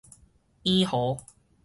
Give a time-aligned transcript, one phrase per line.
[0.63, 1.23] 穎豪